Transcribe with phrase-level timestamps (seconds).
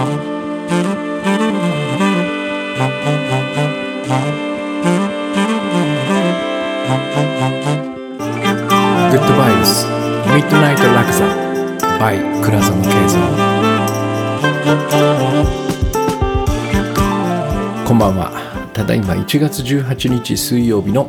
[0.00, 0.06] グ
[9.16, 11.26] ッドバイブスミッドナイトラクザ
[11.98, 13.20] by 倉園慶三
[17.84, 18.32] こんばんは。
[18.72, 21.08] ただいま1月18日水曜日の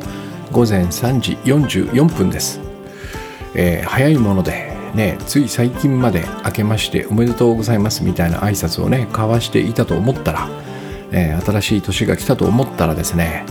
[0.50, 2.60] 午前3時44分です、
[3.54, 10.48] えー、早いものでねつい最近まで明けましておめでとうございますみたいな挨拶をね交わしていたと思ったら、
[11.10, 13.44] えー、新しい年が来たと思ったらですね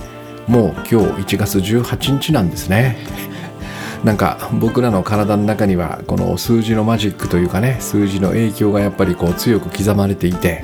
[0.47, 2.97] もう今日1月18日なんですね
[4.03, 10.63] なんか僕らの体の中にはこの数字のマジックというかね数字の影響がやっぱりこう強く刻まれていて、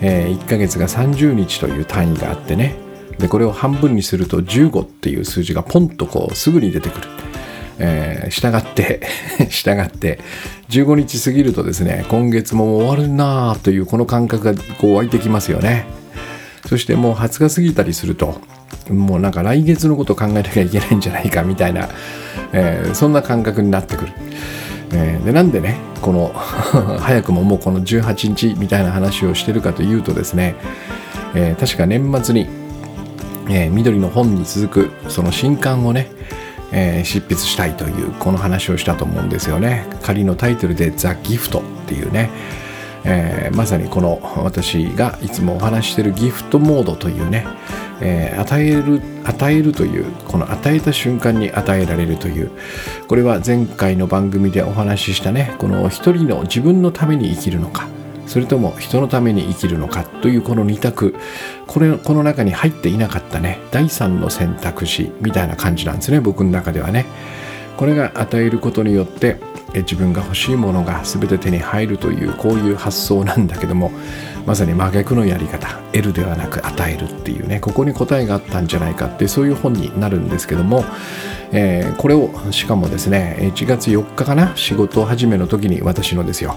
[0.00, 2.76] えー、1ヶ月が30日という単位があってね
[3.18, 7.15] でこれを半分にすると15っていう数字がポンとこうすぐに出てくる。
[7.78, 9.00] えー、従って
[9.50, 10.18] 従って
[10.70, 15.86] 15日過ぎるとですね今月も終わるなあというこの感覚がこう湧いてきますよね
[16.66, 18.40] そしてもう20日過ぎたりすると
[18.90, 21.88] もうなんか来月のこと考えなきゃいけないんじゃないかみたいな
[22.52, 24.12] えー、そんな感覚になってくる。
[24.92, 26.30] えー、でなんでねこの
[27.00, 30.54] 早くももうこの18日みたいな話をしてるかというとですね、
[31.34, 32.46] えー、確か年末に、
[33.48, 36.08] えー、緑の本に続くその新刊をね、
[36.78, 39.86] えー、執筆したいというこの話をしたと思うんですよね。
[40.02, 42.30] 仮のタイトルで「ザ・ギフト」っていうね、
[43.04, 47.46] えー、まさにこの私がいつもお話してるギフトモードというね、
[48.02, 52.50] えー、与える与えるというこの与えた瞬間に与えられるという。
[53.08, 57.95] これは前回の番組でお話ししたねこの一人の自分のために生きるのか。
[58.26, 61.14] それとも人のために生きるのかというこの二択。
[61.66, 63.60] これこの中に入っていなかったね。
[63.70, 66.20] 第三の選択肢みたいな感じなんですね。
[66.20, 67.06] 僕の中ではね。
[67.76, 69.36] これが与えることによって
[69.74, 73.90] 自分が欲しいものが全て手に入るというこういう発想なんだけども
[74.46, 75.68] まさに真逆のやり方。
[75.92, 77.60] 得るではなく与えるっていうね。
[77.60, 80.84] ここに答えがあったんじゃないかってそういう本になるんですけども、
[81.52, 84.54] えー、これをしかもですね1月4日かな？
[84.56, 86.56] 仕事始めの時に私のですよ、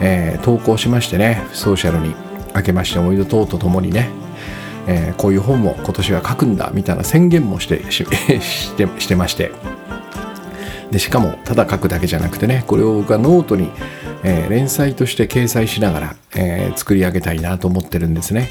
[0.00, 2.14] えー、投稿しましてねソーシャルに
[2.54, 4.10] 明けましておめでとうとともにね
[4.88, 8.04] えー、こういう本も今年は書くんだみたいな宣言もして し
[8.76, 9.52] てしてまして。
[10.90, 13.70] でしかもただ書くだけじゃなくてねこれを僕はノートに、
[14.22, 18.50] えー、連載として掲載しながら、え、作り上げたいなと思ってるんですね。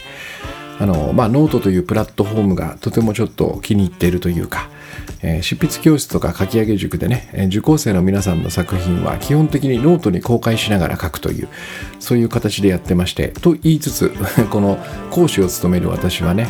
[0.79, 4.69] あのまあノートというプラットフォームがとてもちょっと気に入っているというか、
[5.21, 11.47] えー、執筆教室とか書き上げ塾でね、受講生の皆さんの作品は基本的にノートに公開しながら書くという
[11.99, 14.13] そういう形でやってましてと言いつつ
[14.51, 14.77] この
[15.11, 16.47] 講師を務める私はね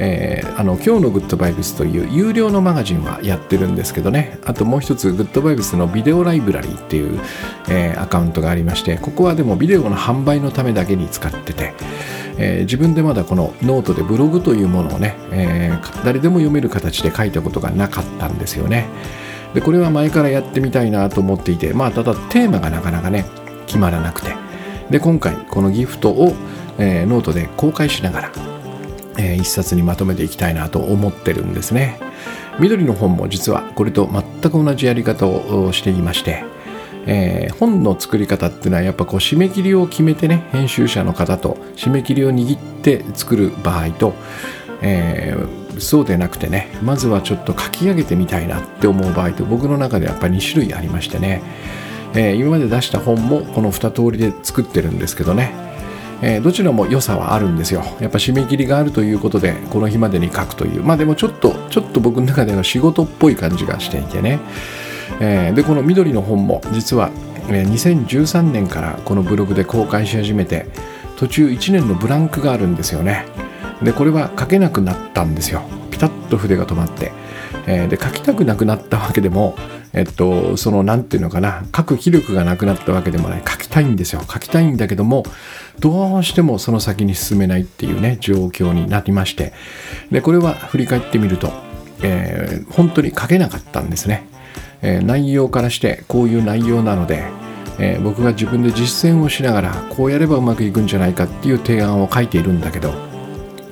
[0.00, 4.38] えー、あの今日のグッドバイブスという有料のマガジンはやってるんですけどね。
[4.44, 7.20] あともう一つグッドバイブスのビデオライブラリーっていう、
[7.68, 11.74] えー、アカウントがありましてここはでもビデオの販売のためだけに使ってて、
[12.38, 18.86] えー、自分でまだこのノートでブログというものをね、えー、誰でも読める形で書いたことがなかったんですよね。
[19.54, 23.24] でこれは前からやってみたいなと思っていてまあただテーマがなかなかね
[23.66, 24.48] 決まらなくて。
[24.90, 26.34] で今回このギフトを、
[26.78, 28.57] えー、ノートで公開しながら
[29.18, 31.98] えー、一冊にまとめていきたいなと思ってるんですね。
[32.58, 36.44] 緑の本も実はこれと全く同じやり方をしていまして、
[37.06, 44.14] えー、本の作り方っていうのはやっぱこう締め切りを決めてね編集者の方と締め切りを握って作る場合と、
[44.82, 51.42] えー、そうでなくてねまずはちょっと書き上げてみたいなって思う場合と僕の中でやっぱり2種類ありましてね、
[52.14, 55.67] えー、今まで出した本もこの2通りで作ってるんですけどね。
[56.20, 57.84] えー、どちらも良さはあるんですよ。
[58.00, 60.82] やっぱ締め切りがあるということでこの日までに書くという。
[60.82, 64.40] まあでもちょっとちょっと僕の中では仕事っぽい感じがしていてね、
[65.20, 67.10] えー、でこの緑の本も実は、
[67.48, 70.66] え、2013年からこのブログで公開し始めて
[71.16, 73.26] 途中1年のブランクがあるんですよね。
[73.82, 75.62] でこれは書けなくなったんですよ。
[75.90, 77.12] ピタッと筆が止まって、
[77.70, 79.56] えー、で書きたくなくなったわけでも
[79.92, 83.42] えっと、その、なんていうのかな、書く気力がなくなったわけでもない。
[83.46, 84.22] 書きたいんですよ。
[84.30, 85.24] 書きたいんだけども、
[85.80, 89.52] どうしてもその先に進めないっていうね、状況になりまして。
[90.10, 91.50] で、これは振り返ってみると、
[92.02, 94.26] えー、本当に書けなかったんですね。
[94.82, 97.24] えー、内容からして、こういう内容なので、
[97.78, 102.92] えー、僕が自分で実践をしながら、こうやればうまくいくんじゃないかっていう提案を書いているんだけど、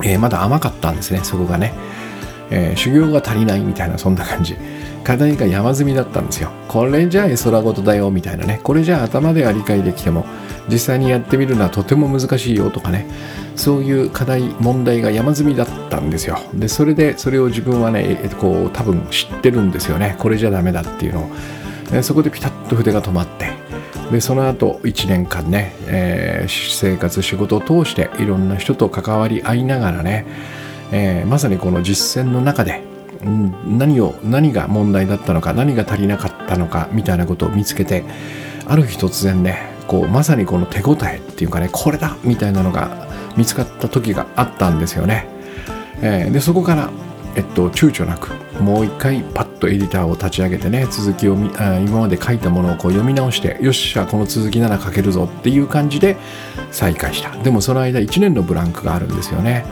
[0.03, 1.75] えまだ甘かったんですね、そこがね。
[2.51, 4.57] え修行が足りないみたいな、そんな感じ。
[5.05, 6.51] 課題が山積みだったんですよ。
[6.67, 8.61] これじゃあ絵空事だよみたいなね。
[8.65, 10.27] これじゃあ頭では理解できても
[10.69, 13.07] 実際にやってみるのはとても難しいよとかね。
[13.55, 16.39] そういう課題、問題が山積みだったんですよ。
[16.55, 20.17] で、それでそれを自分はね、こう多分知ってるんですよね。
[20.19, 22.03] これじゃダメだっていうのを。
[22.03, 23.53] そこでピタッと筆が止まって、
[24.11, 30.27] でその後1年間ね、えー、生活仕事を通していろんな人と関わり合いながらね、
[30.93, 32.83] えー、まさにこの実践の中で
[33.23, 38.05] 何を何が問題だったのか何が足りなかったのかみたいなことを見つけて
[38.67, 42.17] ある日突然ねこうまさにこの手応えっていうかねこれだ!
[42.25, 45.27] みたいなのが見つかった時があったんですよね、
[46.03, 46.91] えー、でそこから
[47.37, 48.33] えっと躊躇なく
[48.63, 56.17] もう一回パッとエディターを立ち上げてね続きをあ今まで書いたものをこう読み直してよっしゃこの続きなら書けるぞっていう感じで
[56.73, 57.31] 再開した。
[57.43, 59.67] でもその間1年のブランクがあるんですよね。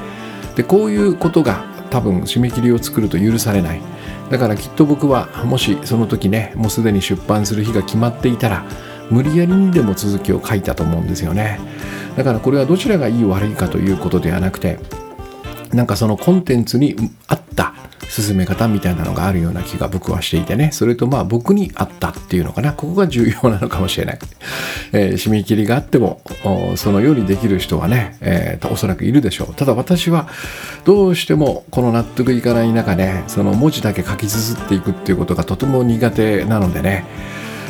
[0.56, 3.80] でこういうことが多分締め切りを作ると許されない。
[4.30, 8.64] だからきっと僕はもしその時ねもうすでに出版する日が決まっていたら
[9.10, 11.60] 無理やりにでも続きを書いたと思うんですよね。
[12.16, 14.78] だからこれはどちらがいい悪いかということではなくて
[15.72, 16.96] なんかそのコンテンツに
[17.26, 17.74] 合った
[18.22, 20.70] 進め方みたいなのがあるような気が僕はしていてね。
[20.70, 22.72] それとまあ僕に合ったっていうのかな。
[22.72, 24.18] ここが重要なのかもしれない、
[24.92, 26.20] えー、締め切りがあっても
[26.76, 29.54] そのようにできる人はね、えー、おそらくいるでしょう。
[29.54, 30.28] ただ私は
[30.84, 37.04] どうしてもこの納得いかない中ねその文字だけ書き綴っていくっていうことがとても苦手なのでね。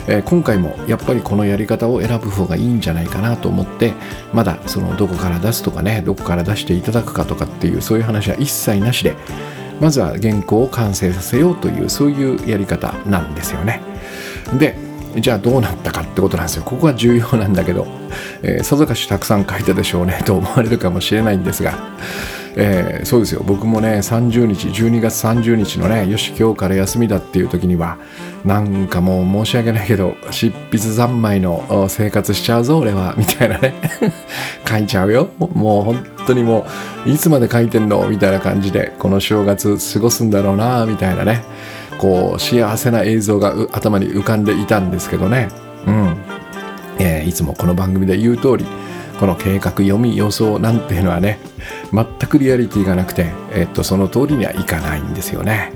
[0.07, 3.95] え、今回もやっぱりこのやり方を選ぶ方がいいんじゃないかなと思って
[4.35, 9.17] まだそのどこから出すとかねどこから出していただくかとかっていうそういう話は一切なしで
[9.81, 13.81] まずは原稿を完成させようというそういうやり方なんですよね。
[14.59, 14.77] で
[15.21, 16.65] じゃあどうなったかってことなんですよ。
[16.65, 17.87] ここが重要なんだけど、
[18.43, 21.79] えー、さぞかしたくさん書いたでしょうねと思われるかもしれないんですが
[22.57, 23.43] えー、そうですよ。
[23.45, 27.99] 僕もね30日12月30日のねよし今日から休みだっていう時には
[28.45, 33.75] なんかもう申し訳ないけど執筆三昧の生活しちゃうぞ俺はみたいなね。
[34.69, 35.29] 書いちゃうよ。
[35.39, 36.67] もう本当にも
[37.07, 38.09] ういつまで書いてんの？
[38.09, 41.43] みたいな感じでこの正月過ごすんだろうなみたいなね。
[41.99, 45.49] こう幸せな映像が頭に浮かんでいたんですけどね。
[45.87, 46.17] うん、
[46.99, 48.67] えー、いつもこの番組で言う通り
[49.19, 51.39] この計画読み予想なんていうのはね
[51.93, 55.73] 全くリアリティがなくて、えっと、その通りにはいかないんですよね。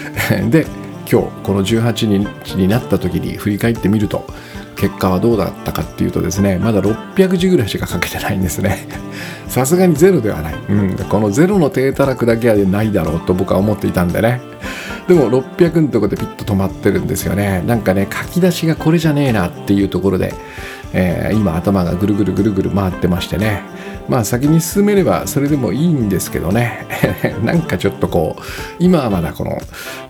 [0.50, 0.66] で
[1.10, 2.06] 今日この18
[2.44, 4.26] 日になった時に振り返ってみると
[4.76, 8.86] 結果はどうだったかっていうとですねまだ600字ぐらいしか書けてないんですね。
[9.48, 14.40] さすがにゼロではない、うん、このゼロの低たらくだけはないだろうと僕は思っていたんでね。
[15.08, 17.62] でも600のとこでピッと止まってるんですよね。
[17.66, 20.32] なんかね書き出しがこれじゃねえなっていうところで
[20.92, 23.62] えー、今頭がぐるぐるぐるぐる回ってましてね。
[24.08, 26.86] まあ先に進めればそれでもいいんですけどね。
[27.44, 28.42] なんかちょっとこう
[28.78, 29.58] 今はまだこの、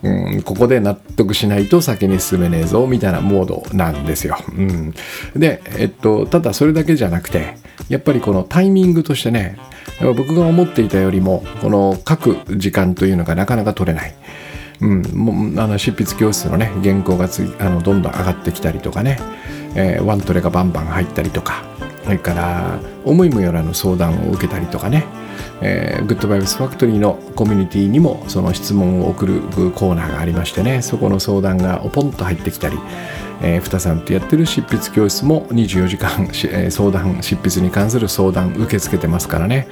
[0.03, 4.93] うん、ここで納得しないと先に進めねえぞみたいなモードなんですよ、うん、
[5.35, 7.55] でえっとただそれだけじゃなくて
[7.89, 9.57] やっぱりこのタイミングとしてね
[10.01, 14.13] 僕が思っていたよりもこの書く時間というのがなかなか取れない。
[14.81, 19.17] うん、もうあの執筆教室のね原稿がつあのどんどん上がってきたりとかね。
[19.75, 21.63] えー、ワントレがバンバン入ったりとか
[22.03, 25.05] それから思いもよらぬ相談を受けたりとかね、
[25.61, 29.41] えー、グッドバイブスファクトリーのコミュニティにもその質問を送る
[29.71, 30.81] コーナーがありましてね。
[30.81, 32.77] そこの相談がポンと入ってきたり、
[33.41, 39.67] えー、ふたさんとやってる執筆教室も24時間、えー、相談執筆に関する相談受け付けてますからね。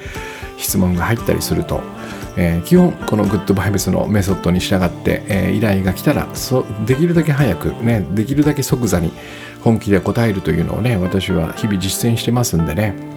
[0.57, 1.81] 質問が入ったりすると、
[2.37, 9.11] えー、基本このグッドバイブスのメソッドに従って、えー、依頼が来たらそできるだけ早くねできるだけ即座に
[9.63, 13.11] 本気で答えるというのをね私は日々実践してますんでね。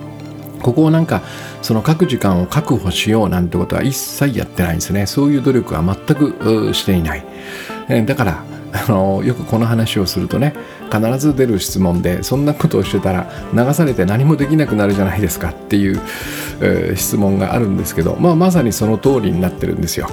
[0.62, 1.20] ここをなんか
[1.60, 5.04] その書く時間を確保しようなんてことは一切やってないんですね。
[5.04, 7.24] そういう努力は全くしていない、
[7.90, 10.52] えだからあのよくこの話をするとね
[10.92, 16.00] 必ず出る質問でそんなことをしてたら流されて何もできなくなるじゃないですかっていう、
[16.60, 20.08] えー、質問があるんですけど、まあ、まさにその通りになってるんですよ。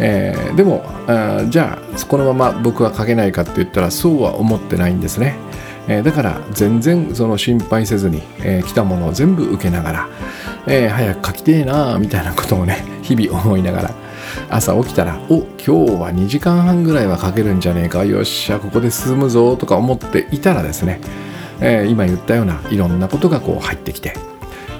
[0.00, 5.36] えー、でもあじゃあこのまま僕は書けないかって言ったらそうは思ってないんですね。
[5.88, 10.08] えー、だから全然その心配せずに、えー、来たものを全部受けながら、
[10.68, 13.94] えー、早く書きてえなみたいなことをね日々思いながら
[14.50, 18.04] 朝起きたらお今日は2時間半ぐらいはかけるんじゃねえか。
[18.04, 21.00] よっしゃここで進むぞとか思っていたらですね、
[21.60, 24.14] えー、今言ったようないろんなことがこう入ってきて。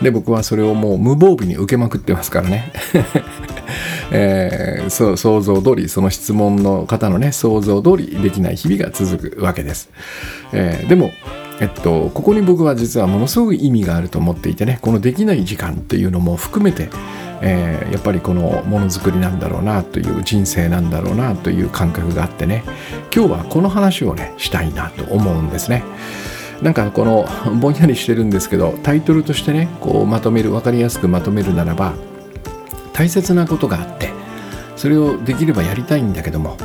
[0.02, 2.72] で僕はそれをもう無防備に受けまくってますからね、
[4.12, 9.90] えー、そ想像通りその質問の方のね想像通りできない日々が続くわけです、
[10.52, 11.10] えー、でも
[11.60, 16.88] えっと、ここに僕は実はものすごく意味があると思っていてねこのできない時間っていうのも含めて
[17.40, 22.64] えー、やっぱりこのものづくりなんだろうなという人生なんだろうなという感覚があってね
[23.14, 25.84] 今日はこの話をねしたいなと思うんですね。
[26.62, 27.28] なんかこの
[27.60, 31.94] ぼんやりしてるんですけどタイトルとしてねこうまとめる分かりやすくまとめるならば
[32.92, 34.10] 大切なことがあって
[34.74, 36.56] それをできればやりたいんだけども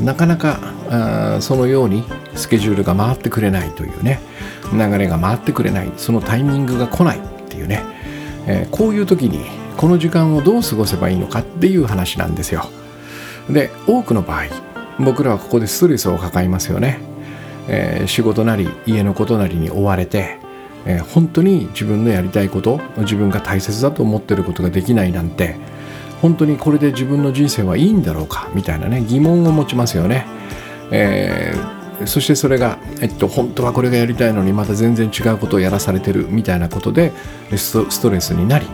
[0.00, 0.58] なかなか
[0.90, 4.20] あそのようにスケジュールが回ってくれないというね
[4.72, 7.82] 流れが回ってくれないそのタイミングが来ないっていうね、
[8.46, 9.44] えー、こういう時に
[9.76, 12.64] この時間をどう過ごせばいいのかっていう話なんですよ。
[13.50, 14.44] で多くの場合
[14.98, 16.98] 僕らはここでストレスを抱えますよね、
[17.68, 20.38] えー、仕事なり家のことなりに追われて、
[20.84, 25.56] えー、本当に自分のやりたいこと自分が大切だと思ってることができないなんて
[26.26, 30.26] 本当にこれで自分の人生はいいんだろうかみたいなね疑問を持ちますよね、
[30.90, 37.12] えー、そしてそれが、えっと、本当はこれがやりたいのにまた全然違うことをやらされてるみたいなことで
[37.56, 38.66] ストレスになり、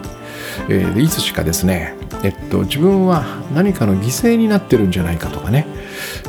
[0.71, 1.95] えー、いつしかですね、
[2.25, 3.23] えっと、自分は
[3.55, 5.67] 何かの犠牲になってるんじゃないかとかね、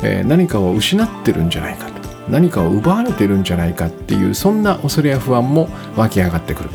[0.02, 1.94] えー、何かを失ってるんじゃないかと
[2.28, 6.70] 何かを奪われてるんじゃないかっていうそんな恐れや不安も湧き上がってくる。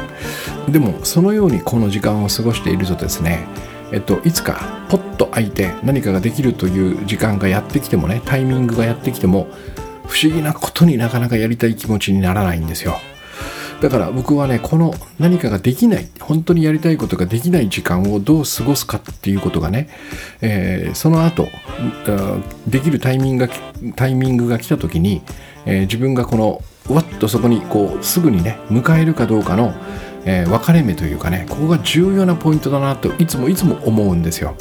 [0.71, 3.47] でもそのようにこの時間を過ごしているとですね
[3.91, 9.47] えっと、いつかポッと開いて何かができるという時間がやってきてもねタイミングがやってきても
[10.07, 12.97] 不思議なことになかなかやりたい気持ちにならないんですよ。
[13.81, 19.89] だから僕はねこの何かができない本当にやりたいことができない時間をどう過ごすかっていうことがね、
[20.41, 21.47] えー、その後
[22.67, 23.53] できるタイミングが
[23.95, 25.21] タイミングが来た時に、
[25.65, 26.61] えー、自分がこの
[26.93, 29.73] わっとそこにこうすぐにね迎えるかどうかの
[30.25, 34.55] えー、分かれ目というかねここが重要なポイントだなといつもいつも思うんですよ。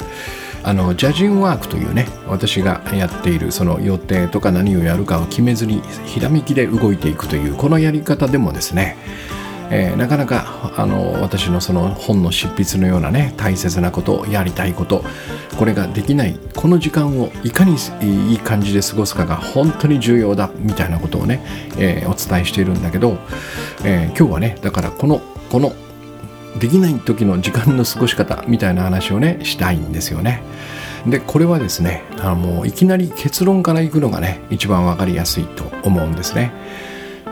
[0.61, 8.97] あのジャジンワークというね私がやっているその予定とか何をやるかを決めずにひらめきで動いていくというこのやり方でもですね
[9.71, 15.03] えー、なかなかあの私のその本の執筆のようなね大切なことやりたいこと
[15.57, 21.43] これができないこの時間をいかにいい感じで過ごすかが本当に重要だみたいなことをね、
[21.77, 23.17] えー、お伝えしているんだけど、
[23.83, 25.21] えー、今日はねだからこの
[25.51, 25.73] この
[26.59, 30.41] できない時の時間の過ごし方みたいな話をねしたいんですよね。
[31.07, 36.51] でこれはですねあのもういきなり結論からいくのがね一番分かりやすいと思うんですね。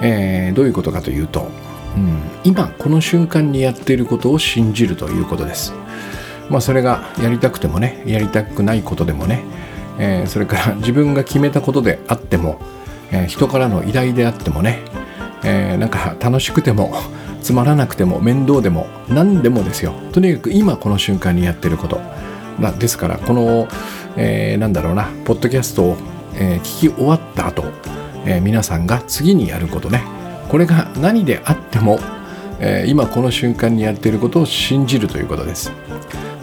[0.01, 1.49] えー、どういうことかというと、
[1.97, 5.73] うん、今この瞬間にやっていることを信じるということです。
[6.49, 9.43] まあそれがやりたくてもねやりたくないことでもね、
[9.99, 12.59] えー、それから 自分が決めたことであっても、
[13.11, 14.79] えー、人からの依頼であってもね、
[15.43, 16.93] えー、なんか楽しくても
[17.41, 19.93] つまらなくても面倒でも何でもですよ。
[20.11, 21.99] とにかく今この瞬間にやってること。
[22.59, 23.67] まですからこの、
[24.15, 25.97] えー、なんだろうなポッドキャストを、
[26.35, 27.65] えー、聞き終わった後、
[28.25, 30.17] えー、皆さんが次にやることね。
[30.49, 31.99] これが何であっても、
[32.59, 35.71] えー、今この瞬間にやっていることを信じるということです。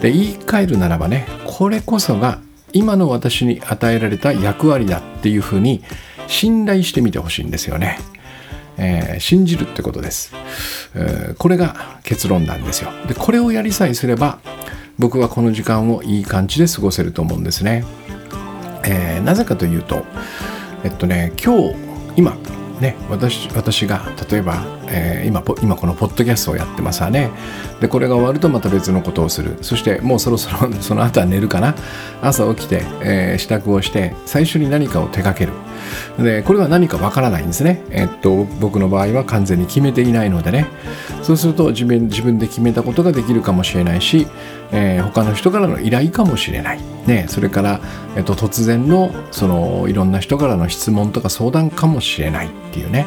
[0.01, 2.39] で言い換えるならばねこれこそが
[2.73, 5.83] 今の私に与えられた役割だっていうふうに
[6.27, 7.99] 信頼してみてほしいんですよね。
[8.77, 10.33] えー、信じるってことです、
[10.95, 12.91] えー、これが結論なんですよ。
[13.07, 14.39] でこれをやりさえすれば
[14.99, 17.85] 僕はこの時間をいい感じで過ごせると思うんですね、
[18.85, 20.05] えー、なぜかというと
[20.83, 21.75] えっとね今日
[22.17, 22.37] 今
[22.79, 27.31] ね、私私が例えば、えー、今今このポッドキャストをやってますわね。
[27.79, 29.57] でこれが終わるとまた別のことをする。
[29.61, 31.75] そしてもうそろそろ その後は寝るかな。
[32.21, 35.53] 朝起きて、えー、支度をして最初に何かを手掛ける。
[36.17, 40.67] でこれは何かわからないんですね、えっと、僕の場合は完全に決めていないのでね。
[41.21, 44.27] そうすると自分自分で決めたことができるかもしれないし、
[44.71, 47.79] えー、他の人からの依頼かもしれない、ね、それから、
[48.15, 53.05] えっと、突然のそのいろんな人からの質問とか相談かもしれないっていうね。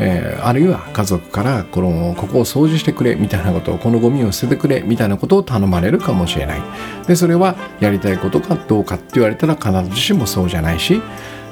[0.00, 6.62] えー、あるいは家族からこのここを掃除してくれみたいなことをこのゴミを捨ててくれみたいなことを頼まれるかもしれない。
[7.06, 11.00] でそれはやりたいことかどうかって言われたら必ずしもそうじゃないし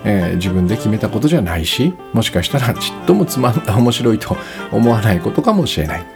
[0.05, 4.37] えー、自分で決めたことじゃないしもしかしたらちっともつまん面白いと
[4.71, 6.07] 思わないことかもしれない。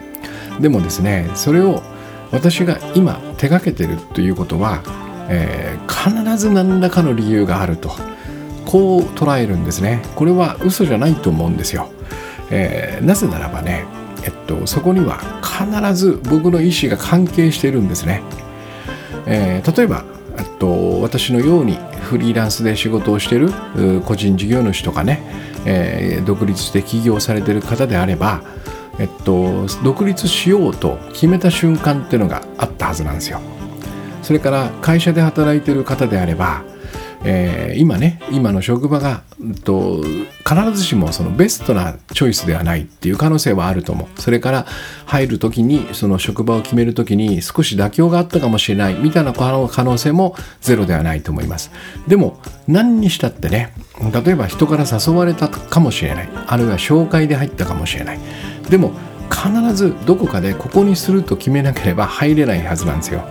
[0.61, 1.83] でもですねそれを
[2.33, 4.83] 私が今手がけてるということは、
[5.29, 7.91] えー、必ず何らかの理由があると
[8.65, 10.03] こう捉えるんですね。
[10.17, 11.89] これは嘘じゃないと思うんですよ、
[12.51, 13.85] えー、なぜならばね
[14.25, 18.23] えっとそこには必ず僕の意思が関係しているんですね、
[19.27, 20.05] え、例えば
[20.37, 23.53] えっと私のようにフリーランスで仕事をしてる
[24.05, 25.23] 個人事業主とかね、
[25.65, 28.43] えー、独立して起業されてる方であれば、
[28.99, 33.41] えっと、独立しようと決めた瞬間っていうのがあったはずなんですよ。
[34.23, 36.65] それから会社で働いてる方であれば
[37.29, 40.03] えー、今ね今の職場が、うんと、
[40.49, 44.21] 必ずしもそのベストなチョイスではないっていう可能性はあると思う。
[44.21, 44.67] それから
[45.07, 51.73] 入る時にその職場を決める時に少し妥協があったかもしれないみたいな可能性もゼロではないと思います。
[52.07, 53.75] でも何にしたってね
[54.25, 56.29] 例えば人から誘われたかもしれない。
[56.47, 58.21] あるいは紹介で入ったかもしれない。
[58.71, 58.93] でも
[59.29, 63.25] 必ずどこかでここにすると決めなければ入れないはずなんですよ、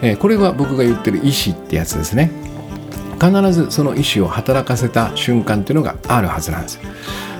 [0.00, 2.45] えー、これが僕が言ってる意思ってやつですね。
[3.20, 6.80] 必ずその意思を働かせた瞬間っていうのがあるはずなんです。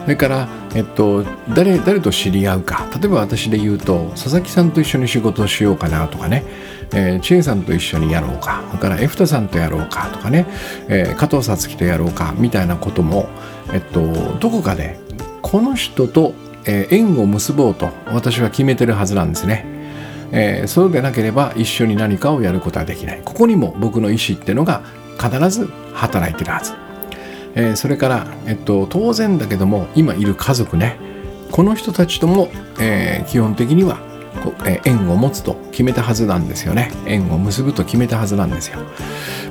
[0.04, 2.86] それから、えっと、誰誰と知り合うか。
[2.94, 6.44] 例えば私で言うと佐々木さんと一緒に仕事をしようかなとかね。
[6.92, 8.62] えー、知恵さんと一緒にやろうか。
[8.68, 10.46] それからエフタさんとやろうかとかね、
[10.88, 13.28] えー、加藤さつきとやろうかみたいなことも、
[13.72, 14.98] えっと、どこかで
[15.42, 19.66] この人と、えー、縁を結ぼうと私は決めてるはずなんですね。
[20.32, 23.22] えー、そうでなければ一緒に何かをやることはできない。
[23.24, 24.82] ここにも僕の意思っていうのが
[25.20, 26.72] 必ず働いてるはず、
[27.54, 30.98] えー、それから、えっと、当然だけども今いる家族ね
[31.50, 32.48] この人たちとも、
[32.80, 33.98] えー、基本的には
[34.66, 36.90] え縁を持つと決めたはずなんですよね。
[37.06, 38.78] 縁を結ぶと決めたはずなんですよ。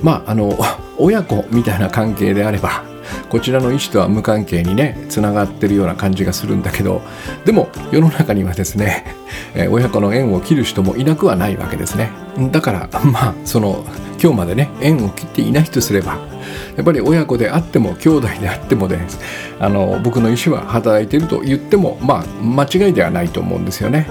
[0.02, 0.58] まああの
[0.98, 2.84] 親子みたいな関係であれば
[3.30, 7.02] こちらの意思とは無関係にねつながってるような感じがするんだけど
[7.44, 9.06] でも世の中にはですね、
[9.56, 12.12] え親子の縁を切る人もいなくはないわけですね。
[12.52, 13.84] だから まあその
[14.22, 16.18] 今日までね縁を切っていないとすれば
[16.76, 19.08] やっぱり親子であっても兄弟であってもでね
[19.60, 24.08] あの僕の意思は働いていると言ってもまあ間違いではないと思うんですよね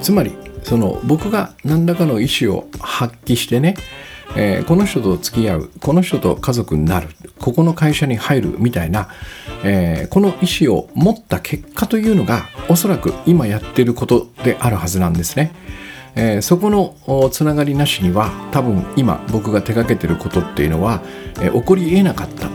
[0.00, 3.76] つまりその僕が何らかの意思を発揮してね
[4.36, 9.08] えー、この人と付き合うこの人と家族になるここの会社に入るみたいな、
[9.64, 15.52] えー、この意思を持った結果というのがおそらく今やってることであるはずなんですね。
[16.14, 21.02] えー、そこのつながりなしには多分今僕が手がけてることっていうのは、
[21.40, 22.48] え起こりえなかった。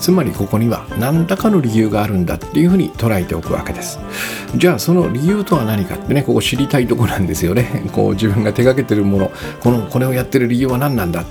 [0.00, 4.00] つまりここには何らかの理由があるんだっていうふうに捉えておくわけです。
[4.56, 7.84] じゃあその理由とは何かってねここ知りたいとこなんですよね。
[7.92, 9.30] こう自分が手がけてるもの
[9.60, 11.24] このこれをやってる理由は何なんだ、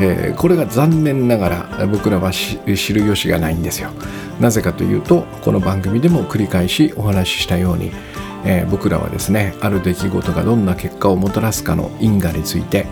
[0.00, 2.58] えー、これが残念ながら僕らは知
[2.94, 3.90] る由がないんですよ。
[4.40, 7.92] なぜかというとこの番組でも繰り返しお話ししたように
[8.46, 12.86] えー、僕らはですねある出来事がどんな結果をもたらすかの因果について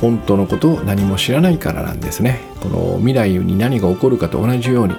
[0.00, 2.40] 本当のことを何も知らないからなんですね。
[2.60, 4.94] この未来に何が起こるかと同じように、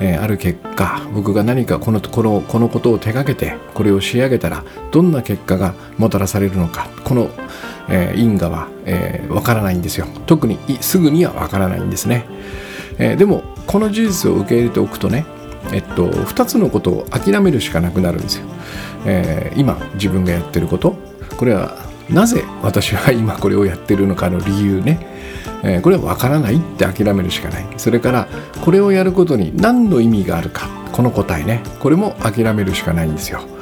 [0.00, 7.30] えー、ある結果僕が何かこのこのこのことを手がけてこれを仕上げたらどんな結果がもたらされるのかこの、
[7.88, 10.06] えー、因果はわ、えー、からないんですよ。
[10.26, 12.26] 特にすぐにはわからないんですね、
[12.98, 15.24] えでもこの事実を受け入れておくとね
[15.72, 18.46] えっと、2つのことを諦めるしかなくなるんですよ。
[19.06, 20.96] えー、今自分がやってること
[21.36, 21.76] これは
[22.10, 25.06] なぜ私は今これをやってるのかの理由ね、
[25.62, 27.66] えー、これは分からないって諦めるしかない。
[27.78, 28.28] それから
[28.62, 31.62] これをやることに何の意味があるかこの答えね。
[31.80, 33.53] これも諦めるしかないんですよ。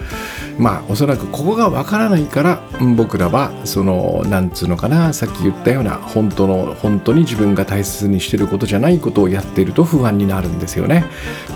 [0.59, 2.63] まあおそらくここがわからないから
[2.97, 11.05] 僕らはそのなんつうのかなさっき言ったような本当の本当に自分が大切にしてることじゃないことをやっていると不安になるんですよね。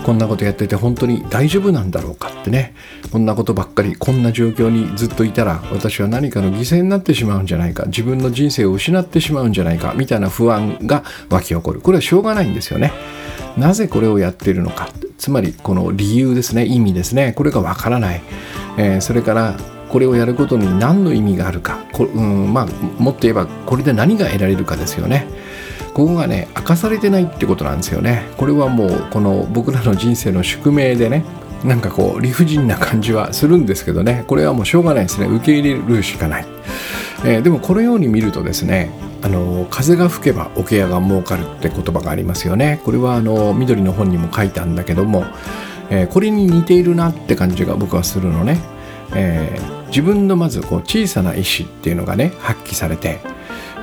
[0.03, 2.73] こんなことやってて本当に大丈夫なんだろうかってね。
[3.11, 7.85] こんなことばっかりこんな状況にずっといたら私は何かの犠牲になってしまうんじゃないか。
[7.85, 11.81] 自分の人生を失ってしまうんじゃないかみたいな不安が湧き起こる。
[11.81, 12.91] これはしょうがないんですよね。
[13.57, 14.89] なぜこれをやっているのか。
[15.17, 18.21] つまりこの理由ですね意味ですねこれがわからない。
[18.77, 19.55] えー、それから
[19.89, 21.79] これをやることに何の意味があるか。
[21.93, 22.65] こ、うんまあ、
[23.01, 25.27] もっと言えばこれで何が得られるかですよね。
[25.93, 28.27] ここがね明かされてないってことなんですよね。
[28.37, 31.23] これはもうこの僕らの人生の宿命でね
[31.63, 34.23] なんかこう理不尽な感じはするんですけどね。
[34.27, 35.27] これはもうしょうがないですね。
[35.27, 36.45] 受け入れるしかない、
[37.25, 38.91] えー、でもこのように見るとですね
[39.27, 42.79] あの風が吹けば桶屋が儲かるって言葉がありますよね。
[42.85, 45.25] これはあの緑の本にも書いたんだけども
[45.89, 48.59] えー、これに似ているなって感じが僕はするのね、
[49.15, 53.19] えー、自分のまずこう小さな意志っていうのがね発揮されて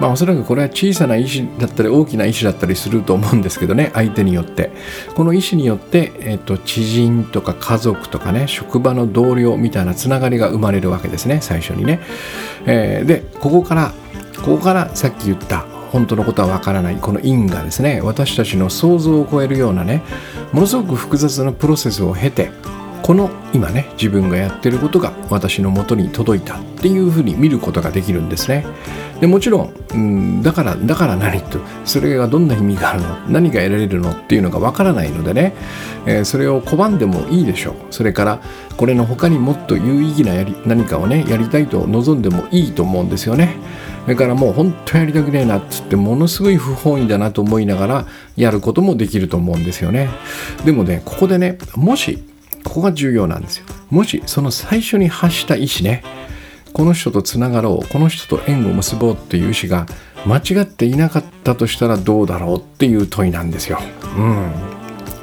[0.01, 4.71] まあおそらくこれは小さな意志だったり大きな意志だったりすると思うんですけどね相手によって。
[5.15, 12.01] この意志によって、えーと、知人とか家族とかね職場の同僚みたいなつながりが生まれるわけですね最初にね、
[12.67, 13.95] えー、でここから
[14.43, 15.61] ここからさっき言った
[15.93, 18.01] 本当のことはわからないこの因果ですね。
[18.03, 20.03] 私たちの想像を超えるようなね
[20.53, 22.51] ものすごく複雑なプロセスを経て
[23.03, 28.67] この今ね自分がやってることが私のもとに届いたっていうふうに見ることができるんですね。
[29.21, 35.55] でもちろん、うん、だからだから何とそれがどんな意味があるの何が得られるのっていうのがわからないのでね、
[36.07, 37.75] えー、それを拒んでもいいでしょう。
[37.91, 38.41] それから
[38.77, 43.57] これの他にもっと有意義なやり何かをねやりたいと望んでもいいと思うんですよね。
[44.09, 50.11] れからもう本当やりたくねえなっつってものすごい不本意だなと思いながらやることもできると思うんですよね。
[50.65, 52.23] でもね、ここでね、もし、
[52.65, 53.67] ここが重要なんですよ。
[53.91, 56.03] もしその最初に発した意思ね、
[56.73, 59.87] この人とつながろう、この人と縁を結ぼうっていう意思が
[60.27, 63.79] 間違っていなかったとしたらどうだろうっていう問いなんですよ。
[64.17, 64.53] うん。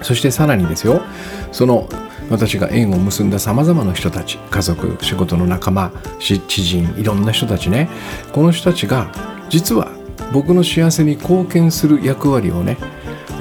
[0.02, 1.02] そしてさらにですよ、
[1.52, 1.90] その
[2.32, 7.90] 私が縁を結んださまざまな人たち家族仕事の仲間知人いろんな人たちね。
[8.32, 9.12] この人たちが
[9.50, 9.92] 実は
[10.32, 12.78] 僕の幸せに貢献する役割をね、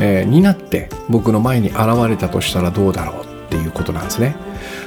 [0.00, 4.34] えー、になって僕の前に現れたとしたらどうだろうっていうことなんですね。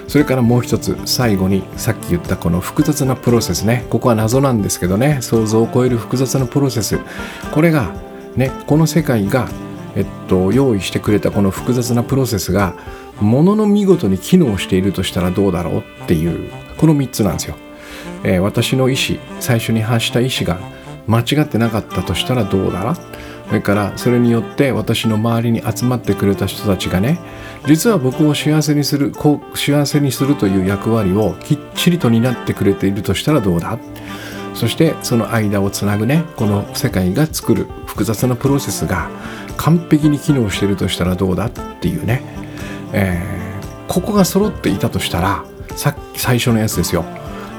[0.09, 3.85] それからもう一つ最後にさっき言ったこの複雑なプロセスね。
[3.89, 5.19] ここは謎なんですけどね。
[5.21, 6.99] 想像を超える複雑なプロセス。
[7.53, 7.93] これが
[8.35, 9.47] ねこの世界が
[9.95, 12.75] えっと、用意してくれたこの複雑なプロセスが
[13.19, 17.55] ものの見事に機能しているとしたらどうだろうっていうこの3つなんですよ、
[18.23, 20.59] えー、私の意思最初に発した意思が
[21.07, 22.95] 間違ってなかったとしたらどうだ
[23.47, 27.19] それからそれによって私の周りに集まってくれた人たちがね
[27.67, 33.77] 実は僕を幸せにするこう幸せにするという役割をきっちりと担ってくれているとしたらどうだ？
[34.55, 39.09] そしてその間をつなぐねこの世界が作る複雑なプロセスが
[39.57, 42.23] 完璧に機能してるとしたらどうだっていうね、
[42.93, 47.05] えー、ここが揃っていたとしたらさっき最初のやつですよ。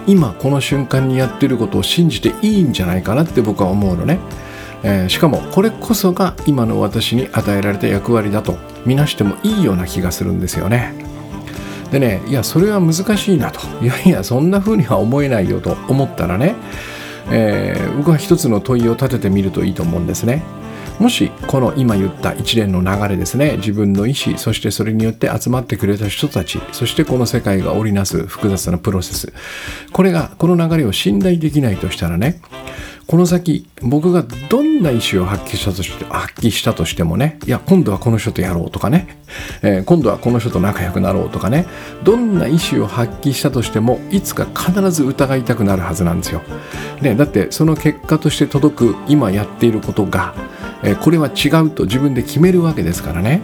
[0.06, 4.18] 今この瞬間にやってることを信じていいんじゃないかなって僕は思うのね、
[4.82, 10.92] えー、しかもこれこそが今の私に与えられた役割だとみなしてもいいような気がするんですよね。
[11.90, 13.60] でねいやそれは難しいなと。
[13.82, 16.54] いやいやそんな風には思えないよと思ったらね、
[17.30, 20.42] えー、僕は一つの問いを立ててみるといいと思うんですね。
[20.98, 29.32] もしこの今言った一連の流れですね自分の意思そしてそれによって集まってくれた人たちそしてこの世界が織りなす複雑なプロセス
[29.92, 32.40] これがこの流れを信頼できないとしたらね
[33.06, 39.18] この先僕がどんな意思を発揮したとして発揮したとしてもねいや今度はこの人とやろうとかね、
[39.62, 41.66] えー、今度はこの人と仲良くなろうとかね
[42.02, 46.42] どんな意思を発揮したとしてもいつか必ず疑いたくなるはずなんですよ。
[47.02, 50.34] ね、だってその結果として届く今やっていることが、
[50.82, 53.42] えー、これは違うと自分で決めるわけですからね。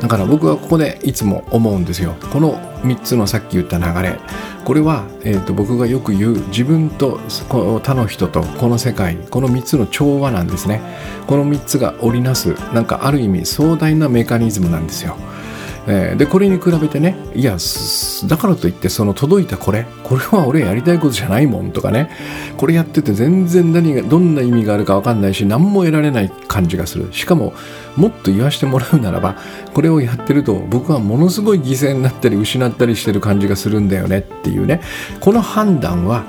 [0.00, 2.14] だから僕はここでいつも思うんですよ。
[2.32, 4.18] この3つのさっき言った流れ。
[4.64, 10.80] これは、えーと、僕がよく言う自分と他の人とこの世界この3つの調和なんですね。
[11.26, 15.16] この3つが織りなすなんかある意味壮大なメカニズムなんですよ。
[15.86, 17.56] えー、でこれに比べてねいや
[18.28, 22.10] だからといってその届いたこれこれは俺やりたいことじゃないもんとかね
[22.56, 27.12] これやってて全然何がどんな意味があるか分かんないし何も得られない感じがする。
[27.12, 27.54] しかも
[27.96, 29.36] もっと言わしてもらうならば
[29.74, 34.80] これをやってると僕はものすごい犠牲になったり失ったりしてる感じがするんだよねっていうね。
[35.20, 36.24] この判断は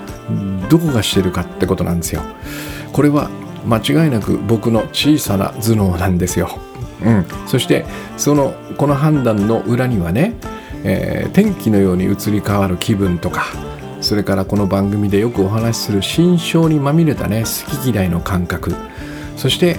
[0.70, 2.22] どこがしてるかってことなんですよ。
[2.94, 3.30] これは
[3.66, 6.70] 間違いなく僕の小さな頭脳なんですよ。
[7.04, 7.86] うん、そして
[8.18, 10.34] そのこの判断の裏にはね、
[10.84, 13.46] えー、天気のように移り変わる気分とか
[14.02, 18.76] それからこの番組でよくお話しする心象にまみれたね好き嫌いの感覚。
[19.38, 19.78] そして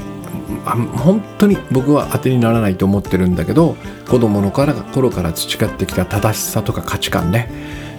[0.65, 3.77] 本当に僕は当てにならないと思ってるんだけど
[4.09, 7.49] 子供の頃から培ってきた正しさとか価値観ね、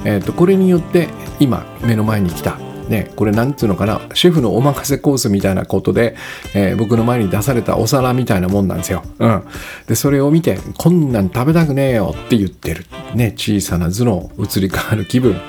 [0.05, 1.07] えーとこれによって
[1.39, 2.57] 今目の前に来た
[2.89, 6.15] ね、これなんていうのかな、シェフのお任せコースみたいなことで、
[6.53, 9.03] えー、僕の前に出されたお皿みたいなもんなんですよ。
[9.19, 9.43] うん。
[9.87, 12.85] で、それを見て、こんなん食べたくねえよって言ってる。
[13.15, 15.39] ね、小さな頭脳、移り変わる気分、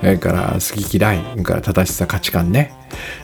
[0.00, 2.72] それから好き嫌い、から正しさ価値観ね。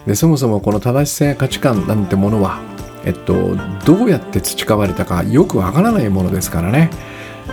[0.07, 2.61] で、そもそもこの正しさや価値観なんてものは、
[3.05, 6.91] えっと、どうやって培われたかよくわからないものですからね。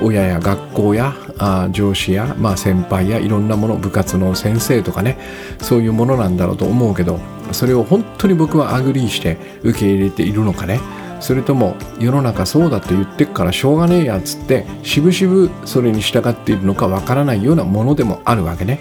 [0.01, 5.17] 親や学校やあ上司や、まあ、先輩やいろんなもの部活の先生とかね
[5.61, 7.19] そういうものなんだろうと思うけど
[7.51, 10.79] それを本当に僕は agree して受け入れているのかね
[11.19, 18.79] それとも世の中そうだと言ってっからしょうがねえやつってしぶしぶそれに従っているのかわからないようなものでもあるわけね。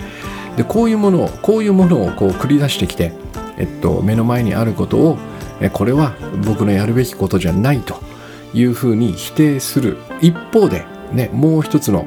[0.57, 3.13] でこういうものをこういうものをこう繰り出してきて、
[3.57, 5.19] えっと、目の前にあることを
[5.63, 8.01] えこれは僕のやるべきことじゃないと
[8.53, 12.07] いうふうに否定する一方でね、もう一つの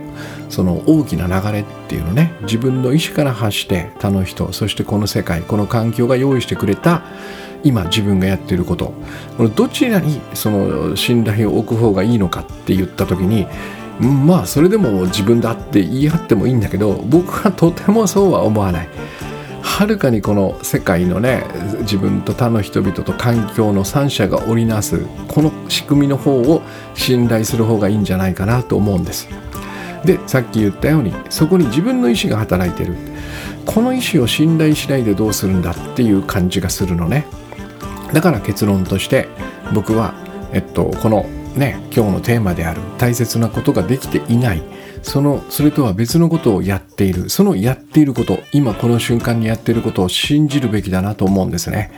[0.50, 7.04] その大きな流れっていうのね自分の意思から発して他の人そしてこの世界この環境が用意してくれた
[7.64, 8.94] 今自分がやっていること
[9.38, 13.48] このどちらにその信頼を置く方がいいのかって言った時に
[14.00, 18.90] まあそれでも自分だって言い張ってもいいんだけど僕はとてもそうは思わない。
[19.66, 21.44] はるかにこの世界のね
[21.82, 26.62] 自分と他の人々と環境の三者が織りなすこの仕組みの方を
[26.94, 29.28] 信頼する方がいいんじゃないかなと思うんです。
[30.06, 32.96] でさっき言ったようにそこに自分の意思が働いてる。
[33.66, 37.26] この意思を信頼しないでどうするんだっていう感じがするのね。
[38.14, 39.28] だから結論として
[39.74, 40.14] 僕は
[40.54, 41.24] えっとこの
[41.56, 44.64] ね今日のテーマである大切なことができていない。
[45.06, 47.30] そのそれとは別のことをやっている。
[47.30, 51.92] そのやっていること今この瞬間にやっていることを信じるべきだなと思うんですね、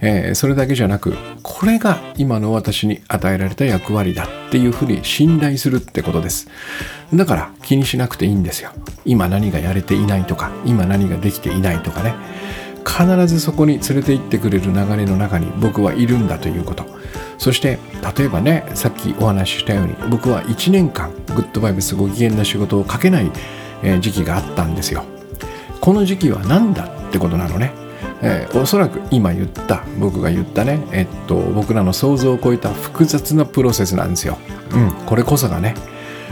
[0.00, 6.48] えー、それだけじゃなくこれが今の私に与えられた役割だっていうふうに信頼するってことです。
[7.12, 8.70] だから気にしなくていいんですよ。
[9.04, 12.14] 今何がやれていないとか今何ができていないとかね。
[12.86, 16.86] 必ずそこに連れて行ってくれる流れの中に僕はいるんだということ。
[17.40, 17.78] そして
[18.18, 23.32] 例えばねさっきお話ししたように僕は1年間グッドバイブスご機嫌な仕事をかけない
[24.00, 25.04] 時期があったんですよ。
[25.80, 27.72] この時期は何だってことなのね。
[28.22, 34.36] えー、おそらく今言った僕が言ったね、えっと、僕らの想像を超えた複雑なプロセスなんですよ。
[34.74, 35.74] うん、これこそがね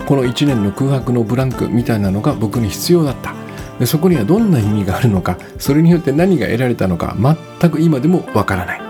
[0.05, 3.35] この1年の空白のブランクみたいなのが僕に必要だった。
[3.81, 8.89] でそこにはどんな意味があるのかそれによって何が得られたのか全く今でもわからない。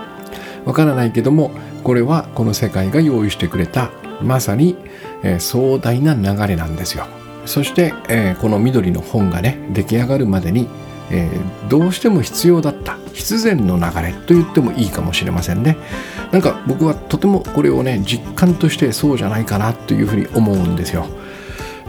[0.65, 1.51] わからないけども
[1.83, 4.75] これはこの世界が用意してくれたまさに、
[5.23, 7.07] えー、壮大な流れなんですよ。
[7.45, 10.67] そして、えー、この緑の本がね出来上がるまでに
[11.11, 15.77] えー、どうしても必要だった必然の流れと言ってもいいかもしれませんね。
[16.31, 21.07] なんか僕はとてもこれをね実感としてそうじゃないかなというふうに思うんですよ、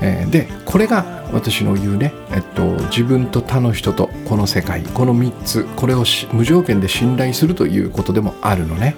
[0.00, 8.96] えー、でこれが私の言うね、えっと、自分と他の人とこの世界この3つこれを無条件で信頼するということでもあるのね、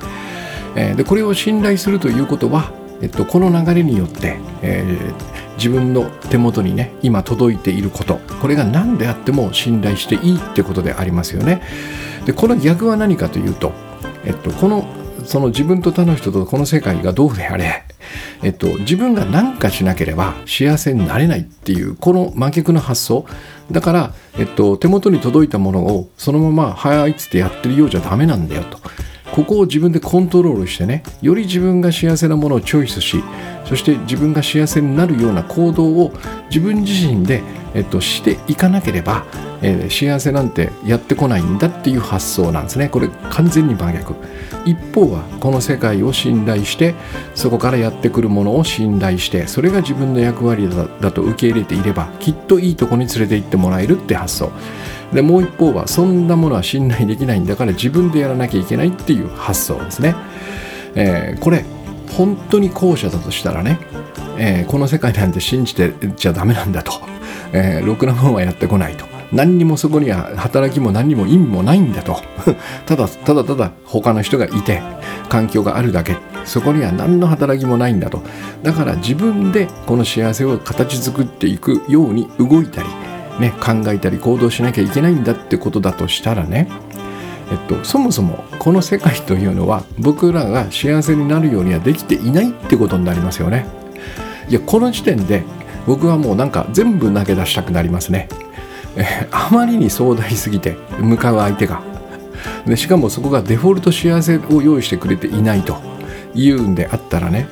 [0.76, 11.62] えー、でこれを信頼するということはえっと、この流れによって、えー、自分の手元にね今届いていることこれが何であっても信頼していいってことでありますよね。
[12.26, 13.72] でこの逆は何かというと、
[14.24, 14.86] えっと、この
[15.24, 17.84] その自分と他の人とこの世界がどうであれ、
[18.44, 23.26] えっと、自分が何かしなければ幸せになれないっていうこの真逆の発想
[23.72, 28.78] だから、えっと、手元に届いたものをそのまま「はい」っつってやってるようじゃダメなんだよと。
[29.32, 33.24] ここを自分でコントロールしてねより自分が幸せなものをチョイスし
[33.64, 36.12] そして自分が幸せになるような行動を
[36.50, 37.42] 自分自身で、
[37.74, 39.24] えっと、していかなければ、
[39.62, 42.88] えー、幸せなんてやってこないんだっていう発想なんですね。
[42.88, 44.14] これ完全に真逆。
[44.66, 46.94] 一方はこの世界を信頼して
[47.34, 50.68] そこからやってくるものを信頼してそれが自分の役割
[51.00, 54.52] だと受け入れていればきっといいとこに連れて行ってもらえるって発想。
[55.12, 60.14] でもう一方はそんなものは信頼できないんだから自分でやらなきゃいけないっていう発想ですね、
[60.94, 61.64] えー、これ
[62.16, 63.78] 本当に後者だとしたらね、
[64.38, 66.92] えー、この世界なんて信じてちゃダメなんだと、
[67.52, 69.12] えー、ろくなもんはやってこないと。
[69.32, 72.20] 何にもそこには働きも何にも意味もないんだと。
[72.84, 74.82] ただただただ他の人がいて
[75.30, 76.16] 環境があるだけ。
[76.44, 78.22] そこには何の働きもないんだと。
[78.62, 82.88] だから自分でこの幸せを形作っていくように動いたり
[83.40, 86.68] ね、考えたり行動しなきゃいけないんだってことだとしたらね、
[87.50, 93.66] えっと、そもそもこの世界というのは僕らが幸せになるようにはできていないってことになりますよね。
[94.48, 95.44] いやこの時点で
[95.86, 98.28] 僕はもうなんか全部投げ出したくなりますね。
[98.96, 101.82] えあまりに壮大すぎて向かう相手が
[102.66, 105.80] でしかもそこがデフォルト幸せを用意してくれていないと
[106.34, 107.48] いうんであったらね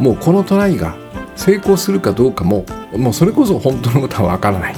[0.00, 0.96] もうこのトライが
[1.36, 2.64] 成功するかどうかも
[2.96, 4.76] もうそれこそ本当のことはわからない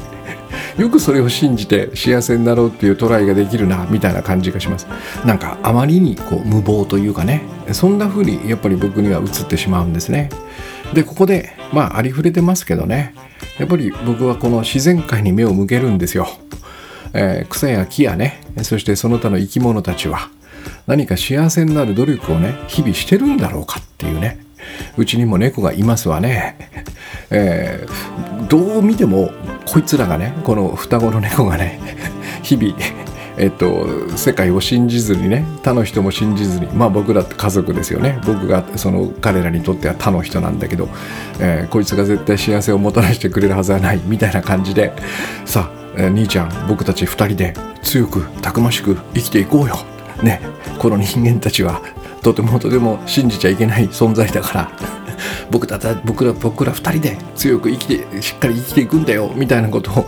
[0.79, 4.87] よくそれを信じて幸せになろうっていうトライができるなみたいな感じがします。
[5.25, 7.43] なんかあまりにこう無謀というかね。
[7.73, 10.31] そんな風にやっぱり僕には映ってしまうんですね。
[10.95, 13.15] でここでまあありふれてますけどね。
[13.59, 16.29] やっぱり僕はこの自然界に目を向けるんですよ、
[17.13, 18.41] えー、草や木やね。
[18.63, 20.31] そしてその他の生き物たちは。
[20.87, 24.45] 何か幸せになる努力をね日々してるんだろうかっていうね。
[24.97, 26.57] うちにも猫がいますわね、
[27.31, 29.31] えー、どう見ても
[29.67, 31.79] こいつらがねこの双子の猫がね
[32.43, 32.75] 日々
[33.41, 33.87] えっと、
[34.19, 38.21] 世界を信じずにね他の人も信じずにまあ僕らって家族ですよね。
[38.27, 40.91] 僕がその彼らにとっては他の人なんだけど、
[41.39, 44.93] えー、こいつが絶対幸せをもたらしてくれるはずはないみたいな感じで
[45.47, 49.77] さあ、えー、兄ちゃん僕たち2人で強くたくましく生きていこうよ。
[50.23, 50.43] ね
[50.79, 51.81] この人間たちは
[52.23, 54.71] とてもとても信じちゃいけない存在だから。
[55.51, 59.33] 僕た僕ら僕ら2人で強く生きてしっかり生きていくんだよ。
[59.35, 60.07] みたいなことを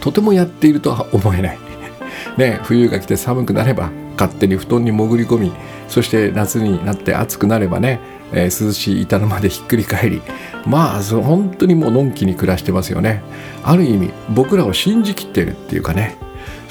[0.00, 1.58] とてもやっているとは思えない。
[2.36, 5.52] ね、冬が来て寒くなれば勝手に布団に潜り込み
[5.88, 8.00] そして夏になって暑くなればね、
[8.32, 10.22] えー、涼しい板の間でひっくり返り。
[10.66, 13.22] まあ本当にもうのんきに暮らしてますよね。
[13.64, 16.16] ある意味僕らを信じきってるっていうかね。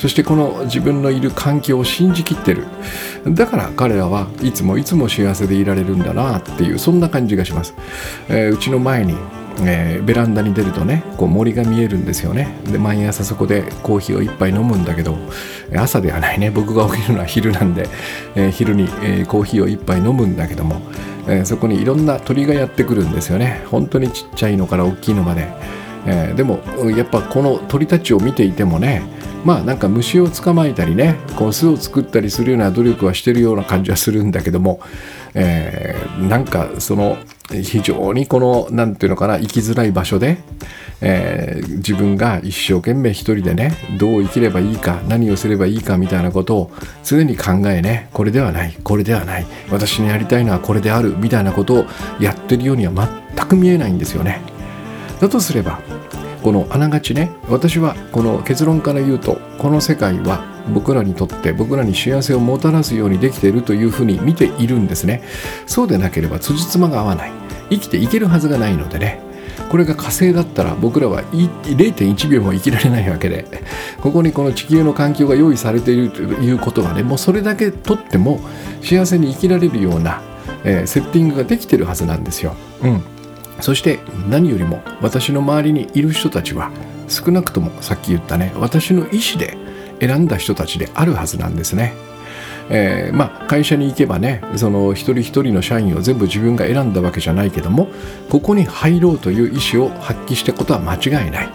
[0.02, 2.66] そしてこの自分のいる環境を信じきってる。
[3.36, 7.76] だから彼らはいつもいつも幸せでいられるんだなっていうそんな感じがします、
[8.28, 9.16] えー、うちの前に
[9.64, 12.56] えー、ベランダに出るとねこう森が見えるんですよね。
[12.72, 15.16] で毎朝そこでコーヒーを1杯飲むんだけど
[15.76, 16.50] 朝ではないね。
[16.50, 17.88] 僕が起きるのは昼なんで、
[18.34, 20.82] えー、昼に、えー、コーヒーを1杯飲むんだけども、
[21.28, 23.64] えそこにいろんな鳥がやってくるんですよね。
[23.70, 25.48] 本当にちっちゃいのから大きいのまで、
[26.08, 26.62] えでも
[26.98, 29.04] やっぱこの鳥たちを見ていてもね
[29.44, 34.80] まあなんか虫を捕まえたりねこう巣を作ったりするような努力はしてるような感じはするんだけども、
[35.34, 37.18] えー、なんかその
[37.50, 40.38] 非常にこの何て言うのかな生きづらい場所で、
[41.02, 46.72] えー、自分が一生懸命一人でねどう生きればいいか何をすればいいかみたいなことを
[47.04, 51.86] 常に考えねこれではないこれではない私にやりたいのはこれであるみたいなことを
[52.20, 52.94] やってるようには
[53.36, 54.42] 全く見えないんですよね。
[55.20, 55.80] だとすれば
[56.42, 65.24] このあながちね私はこの結論から言うとこの世界は僕らにとって僕らに幸せをもたらすようにできているというふうに見ているんですね。
[65.66, 67.32] そうでなければ辻褄が合わない。
[67.70, 69.22] 生きていけるはずがないのでね。
[69.70, 73.46] これが火星だったら僕らは0.1秒も生きられないわけで。
[74.02, 78.40] ここにこの地球の環境が用意されているということはねもうそれだけとっても
[78.82, 80.22] 幸せに生きられるような、
[80.64, 82.56] えー、セッティングができてるはずなんですよ。
[82.84, 83.21] うん。
[83.62, 86.72] そして何よりも私の周りにいる人たちは
[87.08, 89.58] 少なくともさっき言ったね私の意思で
[90.00, 91.94] 選んだ人たちであるはずなんですね。
[92.74, 97.90] えー、まあ、会社に行けばねその一人一人の社員を全部自分が選んだわけじゃないけども
[98.30, 101.50] ここに入ろうという意思を発揮したことは間違いない。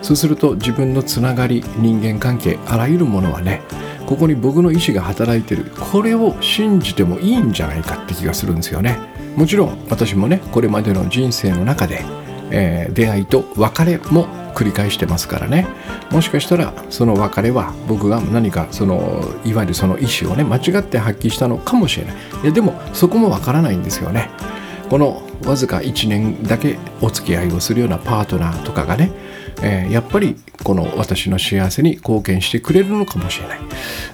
[0.00, 3.62] そうすると自分のつながり人間関係あらゆるものはね
[4.06, 5.64] ここに僕の意思が働いてる。
[5.92, 9.13] これを信じてもいいんじゃないかって気がするんですよね。
[9.36, 12.04] もちろん私もねこれまでの人生の中で、
[12.50, 15.66] えー、出会いと別れも繰り返してますからね。
[16.12, 22.16] もしかしたらその別れは僕が何かそのいわゆるその意思をね間違って発揮したのかもしれない。
[22.44, 24.30] いやでもそこもわからないんですよね。
[24.88, 29.10] このわずか1年だけお付き合いをするようなパートナーとかがね
[29.64, 33.60] えー、やっぱりこの私の幸せに貢献してくれるのかもしれない、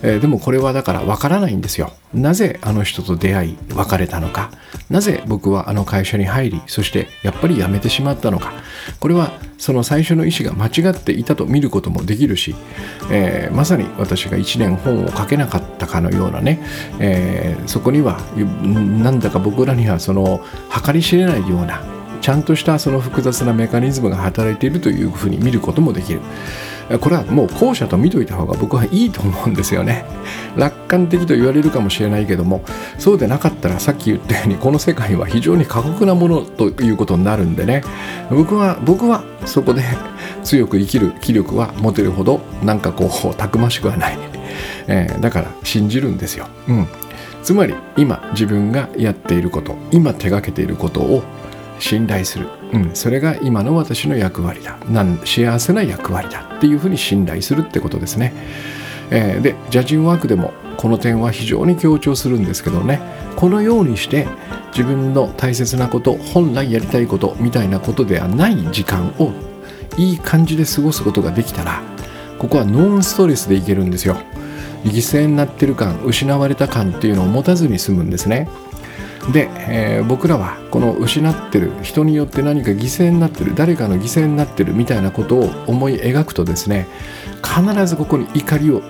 [0.03, 1.93] えー、でもこれはだからわからないんですよ。
[2.15, 4.51] なぜあの人と出会い別れたのか。
[4.89, 8.53] なぜ僕はあの会社に入りそしてやっぱり辞めてしまったのか。
[9.01, 12.55] これはその最初の意思が間違っていたと見ることもできるし、
[13.11, 16.61] えー、まさに私が1年本を書けなかったかのようなね、
[16.99, 18.21] えー、そこには
[18.63, 20.41] なんだか僕らにはその
[20.85, 26.20] 計り知れないようなちゃんとしたその複雑なメカニズムが働いているというふうに見ることもできる。
[27.00, 30.04] これはもう後者と見といた方が僕はいいと思うんですよね。
[30.56, 32.64] 楽観的と言われるかもしれないけども
[32.98, 37.85] そうでなかったらさっき言ったようにこの世界は非常に過酷なものということになるんでね。
[38.28, 39.85] 僕は僕はそこで
[40.42, 44.18] 強く生きる気力は持てるほどなんかこうたくましくはない、
[44.87, 46.87] えー、だから信じるんですよ、うん、
[47.42, 51.22] つまり今自分がやっていること今手がけていることを
[51.81, 54.79] 信頼する、うん、それが今の私の役割だ。
[54.90, 58.33] なん幸せな役割だっていうふうに信頼するってことですね、
[59.11, 63.01] えー、でジャジンワークでもこの点は非常に強調するんですけどね。
[63.37, 64.27] このようにして
[64.73, 69.33] 自分の大切なこと本来やりたいことみたいなことではない時間を
[69.97, 71.83] いい感じで過ごすことができたら
[72.38, 74.16] ここはノンストレスでいけるんですよ。
[74.85, 78.49] 犠牲になってる感失われた感っていうのを持たずに済むんですね。
[79.33, 86.87] で、えー、僕らはこの失ってる人によって何か犠牲になってる誰かの犠牲になってるみたいなことを思い描くとですね
[87.42, 88.83] 必ずここに怒りを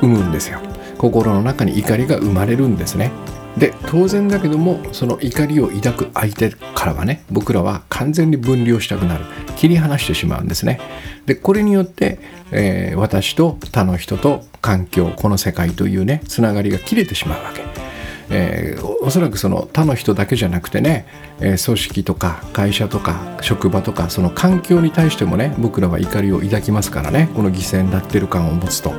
[0.00, 0.60] 生むんですよ。
[0.98, 3.10] 心の中に怒りが生まれるんですね。
[3.56, 9.24] で当然だけどもその怒りを抱く相手からはね僕らは完全に分離をしたくなる。
[9.56, 10.80] 切り離してしまうんですね。
[11.26, 12.18] でこれによって、
[12.52, 17.89] えー、私と他の人と環境この世界というねつながりが切れてしまうわけ。
[18.30, 21.06] えー、おそらくその他の人だけじゃなくてね、
[21.40, 28.92] えー、組織とか会社とか職場とかその環境に対してもね僕らは怒りを抱きますからねこの犠牲になってる感を持つと、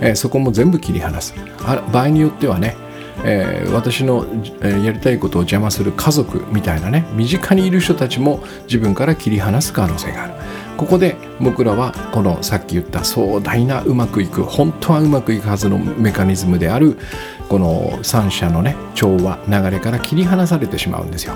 [0.00, 1.34] えー、そこも全部切り離す。
[1.64, 2.76] あ場合によってはね
[3.22, 4.24] えー、私の、
[4.62, 10.34] えー、やりたいことを邪魔する家族みたいなね身近にいる人たちも自分から切り離す可能性がある。
[10.78, 16.96] ここで僕らはこのさっき言った壮大なうまくいく本当はうまくいくはずのメカニズムである
[17.50, 21.34] この三者のね調和流れから切り離されてしまうんですよ。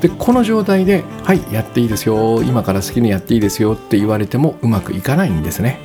[0.00, 5.78] でこの状態で「はいやっていいですよ今から好きにやっていいですよ」って言われてもうまくいかないんですね。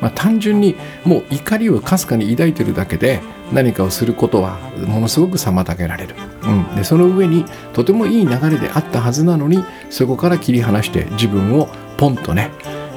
[0.00, 3.20] まあ、単純にもう怒りをかすかに抱いてるだけで
[3.52, 4.58] 何かをすることは
[4.88, 12.50] ものすごく妨げられる、うん、でその上にとてもいい流れであったはずなのにそこから切り離して自分をポンとね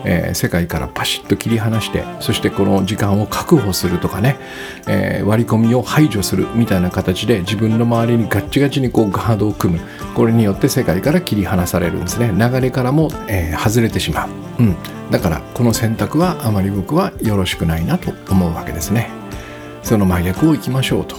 [0.05, 4.37] えー、世界からパシッと切り離してそしてこの時間を確保するとかね、
[4.87, 9.81] えー、割り込みを排除するみたいな形で自分の周りにガッチガチにこうガードを組む。
[10.15, 12.31] これによって世界から切り離されるんですね。
[12.33, 14.29] 流れからも、えー、外れてしまう、
[14.59, 14.75] うん、
[15.11, 19.09] だからこの選択はあまり僕はよろしくないなと思うわけですね。
[19.83, 21.17] その真逆をいきましょうと、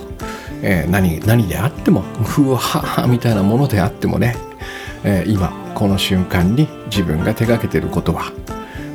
[0.63, 4.35] えー、何何であってもふわはみたいなものであってもね、
[5.05, 8.33] えー、今この瞬間に自分が手がけてることは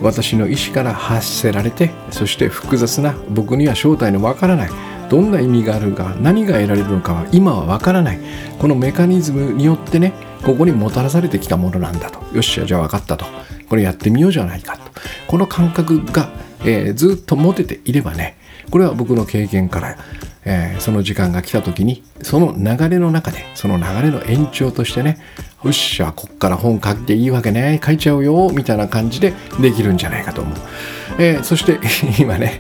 [0.02, 8.20] 私の意思から発せられてそして複雑な僕には正体のわからないどんな意味があるか何が得られるのかは今はわからない。
[8.60, 12.20] このメカニズムによってねここにもたらされてきたものなんだと。
[12.34, 13.26] よっしゃじゃあ分かったと。
[13.68, 14.84] これやってみようじゃないかと。
[15.28, 16.30] この感覚が、
[16.64, 18.38] えー、ずっと持てていればね
[18.70, 19.98] これは僕の経験から、
[20.46, 25.18] えー、その時間が来た時にその流れの中でその流れの延長としてね
[25.64, 27.80] よっしゃこっから本書いていいわけね。
[27.86, 30.58] 書いちゃうよみたいな感じでできるんじゃないかと思う、
[31.20, 31.80] えー、そして
[32.20, 32.60] 今ね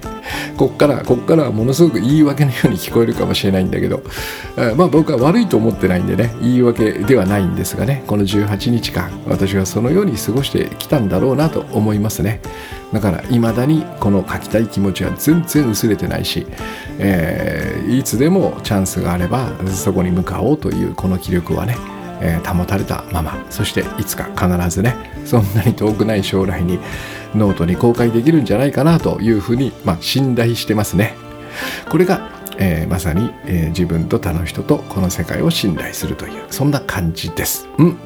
[0.55, 4.03] こっからこっからはものすごく言い訳のように聞こえるかもしれないんだけど、
[4.55, 12.39] えー、まあ僕は悪いと思ってないんでね言い訳ではないんですがねこの18日間私はそのように過ごしてきたんだろうなと思いますね。
[12.93, 16.45] だからいまだにこの書きたい気持ちは全然薄れてないし、
[16.99, 22.00] えー、いつでもチャンスがあればそこに向かおうというこの気力はね。
[22.21, 24.95] えー、保たれたままそしていつか必ずね
[25.25, 26.79] そんなに遠くない将来に
[27.35, 31.15] ノートに公開できるんじゃないかなというふうに、まあ、信頼してますね。
[31.89, 37.67] これが、えー、まさに、えー、自分と他の人とこの世界を信頼するというそんな感じです。
[37.77, 37.87] うん。
[37.87, 37.99] 今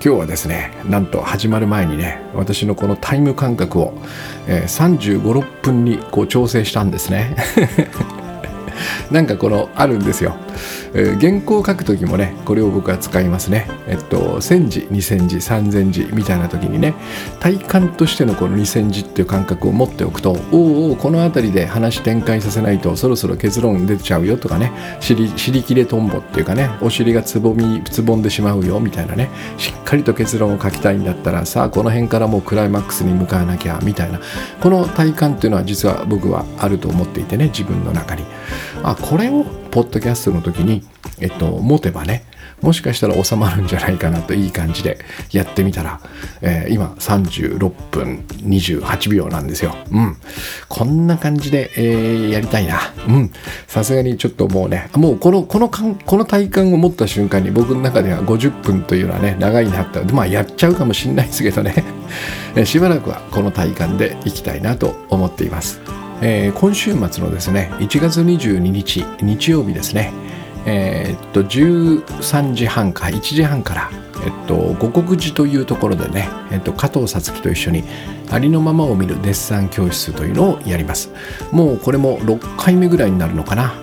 [0.00, 3.94] 日はですねなんと始まる前にね私のこのタイム感覚を、
[4.46, 7.36] えー、3 5 6分にこう調整したんですね。
[9.10, 10.36] なんかこのあるんですよ、
[10.94, 13.68] えー、原稿を書く時もねこれを僕は使いますね。
[13.86, 16.94] えっと1000字2000字3000字みたいな時にね
[17.40, 25.28] 体感としてのこの2000字っていう感覚を持っておくとおおこの辺りで話展開させないとそろそろ結論出ちゃうよとかね尻
[25.62, 34.20] 切れトンボっていうかねお尻がつぼみつぼんでしまうよみたいなねしっかりと結論を書きたいんだったらさあこの辺からもうクライマックスに向かわなきゃみたいな。
[34.60, 38.24] この体感っていうのは実は僕はあると思っていてね自分の中に。
[38.82, 40.86] あこれをポッドキャストの時に、
[41.20, 42.24] えっと、持てばね
[42.60, 44.98] もしかしたら収まるんじゃないかなといい感じで
[45.32, 46.00] やってみたら、
[46.40, 49.76] えー、今36分28秒なんですよ。
[49.92, 50.16] うん。
[50.68, 52.80] こんな感じで、えー、やりたいな。
[53.06, 53.32] うん。
[53.68, 60.02] さすがにちょっともうね、もうこの、このこの体感を持った瞬間に僕の中では50分というのはね、長いなった。
[60.12, 61.84] まあやっちゃうかもしんないですけどね。
[62.64, 65.97] しばらくはこの体感でいきたいなと思っています。
[66.20, 70.12] えー、今週末のですね1月22日日曜日ですね。
[70.66, 73.90] えー、っと13時半か1時半から
[74.24, 77.84] えっと五国寺というところでね、えっと、加藤さつきと一緒に
[78.30, 81.10] ありのままを見るデッサン教室というのをやります。
[81.52, 83.74] もうこれも6回目ぐらいになるのかな。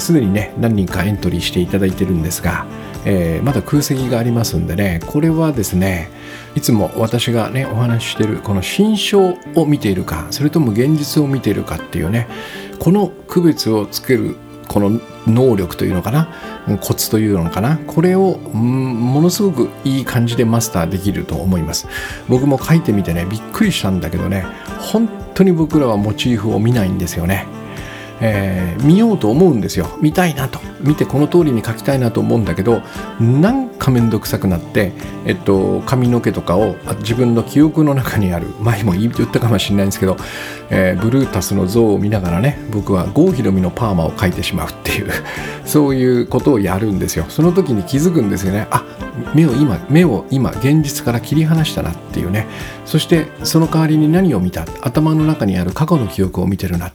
[0.00, 2.66] すで、えー、にね何人かエントリーしていただいてるんですが、
[3.04, 6.10] えー、まだ空席がありますんでねこれはですね
[6.54, 12.28] いつも私がねお話ししてるこの心象を見ているかそれとも現実を見ているかっていうね
[12.78, 14.36] この区別をつける
[14.68, 16.28] この能力というのかな
[16.80, 21.88] コツというのかなこれをものすごくいい感じでマスターできると思います。
[22.28, 24.46] 僕も書いてみてねびっくりしたんだけどね
[24.78, 27.46] 本当に僕らはモチーフを見ないんですよね。
[28.24, 29.98] えー、見ようと思うんですよ。
[30.00, 30.60] 見たいなと。
[30.80, 32.82] 見てこの通りに書きたいなと思うんだけど
[33.20, 34.92] なんか面倒くさくなって、
[35.26, 38.46] えっと、髪の毛とかを自分の記憶の中にある。
[38.60, 40.16] 前も言ったかもしれないんですけど、
[40.70, 45.10] えー、ブルータスの像を見ながらね僕は郷ひろみのパーマを描いてしまうっていう
[45.66, 47.24] そういうことをやるんですよ。
[47.28, 48.66] その時に気づくんですよね。
[48.70, 48.84] あ
[49.34, 52.46] 目を今目を今現実から切り離したなっていうね。
[52.86, 54.64] そしてその代わりに何を見た？
[54.80, 56.92] 頭の中にある過去の記憶を見てるな。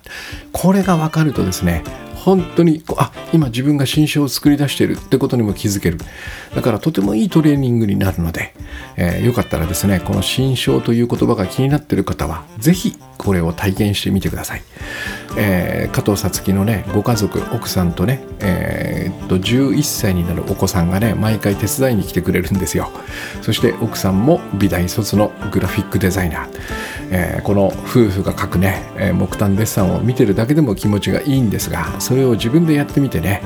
[0.51, 1.83] これが分かるとですね
[2.27, 5.97] 本当にあ今自分が新書を作り出しているってことにも気づける。
[6.53, 8.53] だからとてもいいトレーニングになるので、
[8.97, 14.61] えー、よかったらですねこの新書という言葉が気になっている方は是非これを体験してみてください、
[15.37, 22.89] えー、加藤さつきのねご家族奥さんとね、えー、っと11歳になるお子さんがね毎回手伝いに来てくれるんですよ。
[23.41, 26.49] そして奥さんも美大卒のグラフィックデザイナー、
[27.11, 33.41] えー、この夫婦が描くね、え木炭デッサンを見てるだけでも気持ちがいいんですがそれを自分でやってみてね。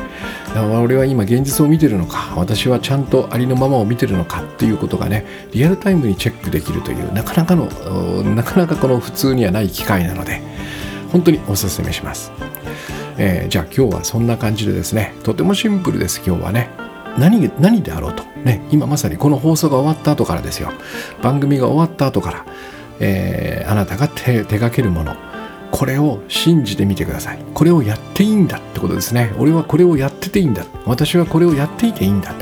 [0.83, 2.33] 俺は今現実を見てるのか。
[2.35, 7.65] 私はちゃんとありのままを見てるのかっていうことがねリアルタイムにチェックできるというなかなかの
[8.23, 10.41] なかなかこの普通にはない機会なので
[11.11, 12.31] 本当におすすめします、
[13.17, 16.21] えー、じゃあ今日はそんな感じでですねとてもシンプルです。
[16.25, 16.69] 今日はね
[17.17, 18.23] 何何であろうと。
[18.43, 20.71] ね今まさにこの放送が終わった後からですよ。
[21.21, 22.45] 番組が終わった後から、
[22.99, 25.15] えー、あなたが手手掛けるもの。
[25.71, 27.39] これを信じてみてください。
[27.53, 29.33] これをやっていいんだってことですね。
[29.39, 30.65] 俺はこれをやってていいんだ。
[30.85, 32.35] 私はこれをやっていていいんだ、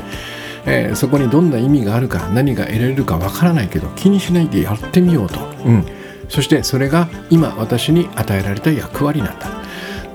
[0.66, 5.86] えー、そこにどんな意味があるか何が得られるかわからないけど気にしないでやってみようと、うん、
[6.28, 9.48] そしてそれが今私に与えられた役割なんだ。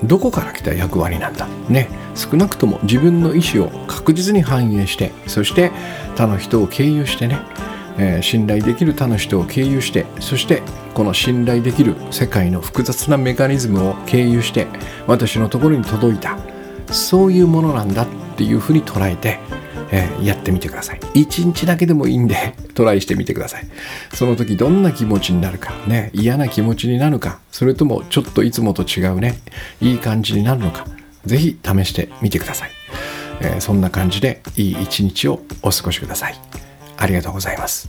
[0.04, 1.48] どこから来た役割なんだ。
[1.68, 1.88] ね。
[2.14, 5.70] 少なくとも自分の意思を確実に反映してそして
[6.16, 7.38] 他の人を経由してね。
[7.98, 10.62] えー、信頼できる他の人を経由してそして
[10.94, 14.66] この信頼できる世界の複雑なメカニズムを経由して
[15.06, 16.38] 私のところに届いた
[16.92, 19.38] そういうものなんだっていうふうに捉えて、
[19.90, 21.00] えー、やってみてください。
[21.14, 23.66] 一日だけでもいいんで トライしてみてください。
[24.12, 29.38] その時どんな気持ちになるかね嫌な気持ちになるかそれともちょっといつもと違うね
[29.80, 30.86] いい感じになるのか
[31.24, 32.70] 是非試してみてください、
[33.40, 36.65] えー、そんな感じでいい一日をお過ごしください。
[36.96, 37.88] ありがとうございます。